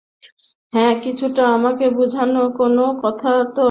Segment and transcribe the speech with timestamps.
[0.73, 2.23] হ্যাঁ, কিছুটা, আমাকে বুঝা
[2.57, 3.59] কোন কথাটা এত মজার?